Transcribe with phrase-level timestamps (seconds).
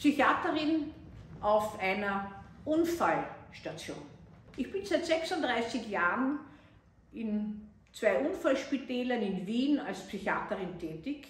[0.00, 0.94] Psychiaterin
[1.42, 2.32] auf einer
[2.64, 3.98] Unfallstation.
[4.56, 6.38] Ich bin seit 36 Jahren
[7.12, 11.28] in zwei Unfallspitälern in Wien als Psychiaterin tätig.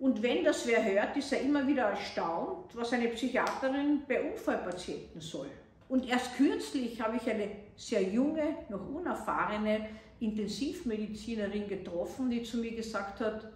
[0.00, 5.20] Und wenn das wer hört, ist er immer wieder erstaunt, was eine Psychiaterin bei Unfallpatienten
[5.20, 5.50] soll.
[5.88, 9.88] Und erst kürzlich habe ich eine sehr junge, noch unerfahrene
[10.18, 13.52] Intensivmedizinerin getroffen, die zu mir gesagt hat,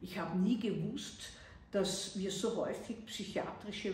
[0.00, 1.28] ich habe nie gewusst,
[1.76, 3.92] dass wir so häufig psychiatrische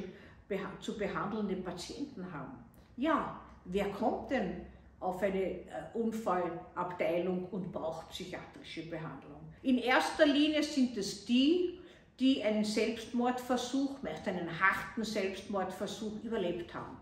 [0.80, 2.52] zu behandelnde Patienten haben.
[2.96, 4.66] Ja, wer kommt denn
[5.00, 9.40] auf eine äh, Unfallabteilung und braucht psychiatrische Behandlung?
[9.62, 11.80] In erster Linie sind es die,
[12.21, 16.99] die einen Selbstmordversuch, meist einen harten Selbstmordversuch überlebt haben.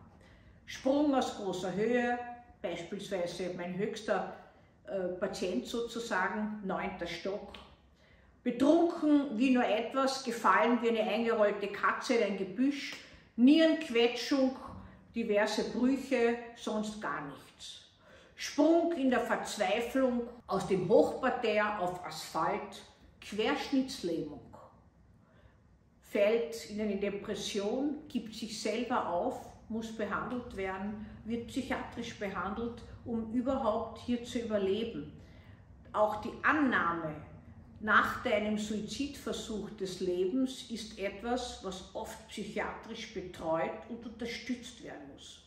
[0.65, 2.19] Sprung aus großer Höhe,
[2.63, 4.33] beispielsweise mein höchster
[4.87, 7.53] äh, Patient sozusagen, neunter Stock,
[8.43, 12.97] betrunken wie nur etwas, gefallen wie eine eingerollte Katze in ein Gebüsch,
[13.37, 14.57] Nierenquetschung,
[15.15, 17.83] diverse Brüche, sonst gar nichts.
[18.37, 22.83] Sprung in der Verzweiflung aus dem Hochparterre auf Asphalt,
[23.21, 24.41] Querschnittslähmung.
[26.01, 33.33] Fällt in eine Depression, gibt sich selber auf, muss behandelt werden, wird psychiatrisch behandelt, um
[33.33, 35.13] überhaupt hier zu überleben.
[35.93, 37.15] Auch die Annahme
[37.81, 45.39] nach deinem Suizidversuch des Lebens ist etwas, was oft psychiatrisch betreut und unterstützt werden muss.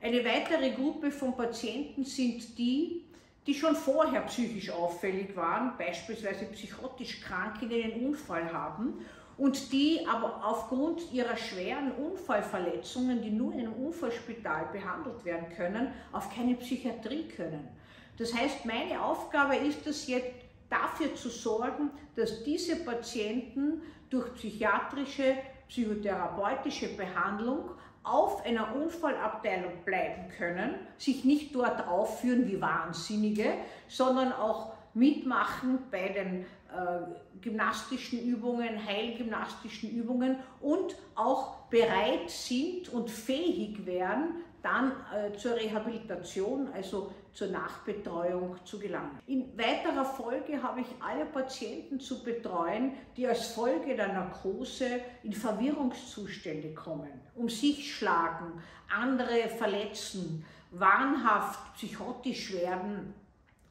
[0.00, 3.04] Eine weitere Gruppe von Patienten sind die,
[3.46, 9.04] die schon vorher psychisch auffällig waren, beispielsweise psychotisch krank, die einen Unfall haben
[9.36, 15.92] und die aber aufgrund ihrer schweren Unfallverletzungen, die nur in einem Unfallspital behandelt werden können,
[16.12, 17.68] auf keine Psychiatrie können.
[18.16, 25.36] Das heißt, meine Aufgabe ist es jetzt, dafür zu sorgen, dass diese Patienten durch psychiatrische,
[25.68, 27.70] psychotherapeutische Behandlung
[28.02, 33.54] auf einer Unfallabteilung bleiben können, sich nicht dort aufführen wie Wahnsinnige,
[33.88, 43.10] sondern auch mitmachen bei den äh, gymnastischen Übungen, heilgymnastischen Übungen und auch bereit sind und
[43.10, 49.18] fähig werden, dann äh, zur Rehabilitation, also zur Nachbetreuung zu gelangen.
[49.26, 55.34] In weiterer Folge habe ich alle Patienten zu betreuen, die als Folge der Narkose in
[55.34, 63.12] Verwirrungszustände kommen, um sich schlagen, andere verletzen, wahnhaft psychotisch werden,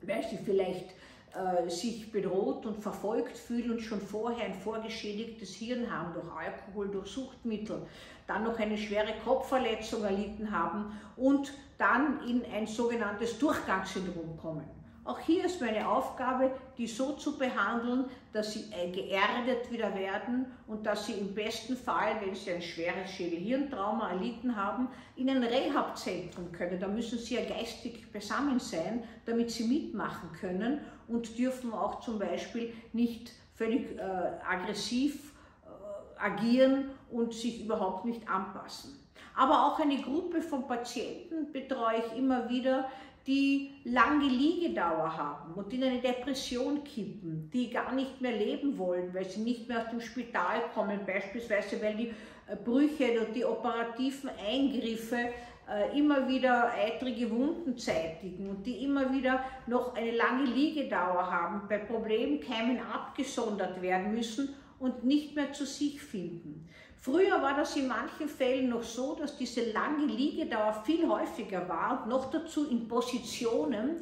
[0.01, 0.91] weil sie vielleicht
[1.33, 6.89] äh, sich bedroht und verfolgt fühlen und schon vorher ein vorgeschädigtes Hirn haben durch Alkohol,
[6.89, 7.81] durch Suchtmittel,
[8.27, 14.82] dann noch eine schwere Kopfverletzung erlitten haben und dann in ein sogenanntes Durchgangssyndrom kommen.
[15.05, 20.85] Auch hier ist meine Aufgabe, die so zu behandeln, dass sie geerdet wieder werden und
[20.85, 24.87] dass sie im besten Fall, wenn sie ein schweres Schädel-Hirntrauma erlitten haben,
[25.17, 26.79] in ein Rehabzentrum können.
[26.79, 32.17] Da müssen sie ja geistig besammen sein, damit sie mitmachen können und dürfen auch zum
[32.17, 35.33] Beispiel nicht völlig äh, aggressiv
[35.65, 38.99] äh, agieren und sich überhaupt nicht anpassen.
[39.35, 42.89] Aber auch eine Gruppe von Patienten betreue ich immer wieder,
[43.25, 49.13] die lange Liegedauer haben und in eine Depression kippen, die gar nicht mehr leben wollen,
[49.13, 52.07] weil sie nicht mehr aus dem Spital kommen, beispielsweise weil die
[52.47, 55.29] äh, Brüche oder die operativen Eingriffe
[55.69, 61.61] äh, immer wieder eitrige Wunden zeitigen und die immer wieder noch eine lange Liegedauer haben,
[61.69, 66.67] bei Problemkeimen abgesondert werden müssen und nicht mehr zu sich finden.
[67.03, 72.01] Früher war das in manchen Fällen noch so, dass diese lange Liegedauer viel häufiger war
[72.01, 73.97] und noch dazu in Positionen,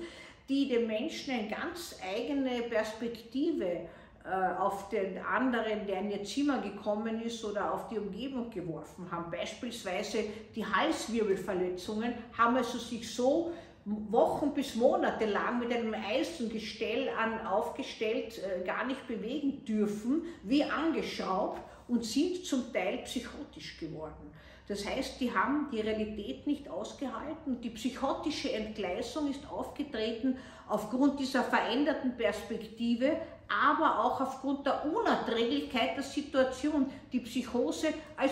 [0.47, 6.61] die dem Menschen eine ganz eigene Perspektive äh, auf den anderen, der in ihr Zimmer
[6.61, 9.31] gekommen ist oder auf die Umgebung geworfen haben.
[9.31, 10.25] Beispielsweise
[10.55, 13.51] die Halswirbelverletzungen haben also sich so
[13.85, 20.63] Wochen bis Monate lang mit einem Eisengestell an, aufgestellt, äh, gar nicht bewegen dürfen, wie
[20.63, 24.31] angeschraubt und sind zum Teil psychotisch geworden.
[24.67, 27.59] Das heißt, die haben die Realität nicht ausgehalten.
[27.59, 30.37] Die psychotische Entgleisung ist aufgetreten
[30.69, 33.17] aufgrund dieser veränderten Perspektive,
[33.49, 36.89] aber auch aufgrund der Unerträglichkeit der Situation.
[37.11, 38.31] Die Psychose als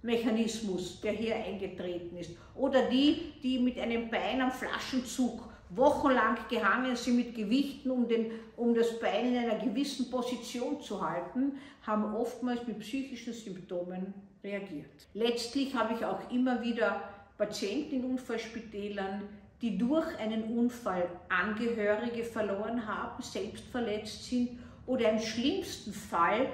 [0.00, 2.32] Schutzmechanismus, der hier eingetreten ist.
[2.54, 8.32] Oder die, die mit einem Bein am Flaschenzug wochenlang gehangen sind mit Gewichten, um, den,
[8.56, 11.52] um das Bein in einer gewissen Position zu halten,
[11.82, 14.12] haben oftmals mit psychischen Symptomen
[14.42, 15.06] reagiert.
[15.14, 17.02] Letztlich habe ich auch immer wieder
[17.38, 19.22] Patienten in Unfallspitälern,
[19.62, 26.48] die durch einen Unfall Angehörige verloren haben, selbst verletzt sind oder im schlimmsten Fall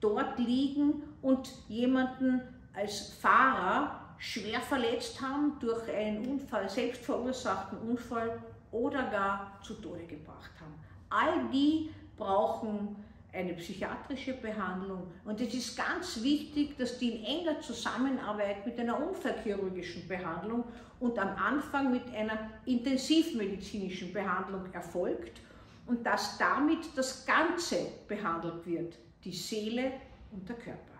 [0.00, 2.40] dort liegen und jemanden
[2.74, 10.04] als Fahrer schwer verletzt haben durch einen Unfall, selbst verursachten Unfall oder gar zu Tode
[10.06, 10.74] gebracht haben.
[11.10, 12.96] All die brauchen
[13.32, 19.04] eine psychiatrische Behandlung und es ist ganz wichtig, dass die in enger Zusammenarbeit mit einer
[19.08, 20.64] unfallchirurgischen Behandlung
[21.00, 25.40] und am Anfang mit einer intensivmedizinischen Behandlung erfolgt
[25.86, 29.92] und dass damit das Ganze behandelt wird, die Seele
[30.30, 30.91] und der Körper.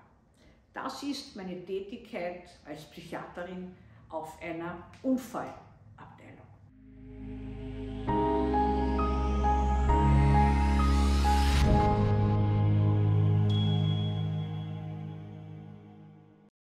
[0.74, 3.74] Das ist meine Tätigkeit als Psychiaterin
[4.08, 5.71] auf einer Unfallklinik.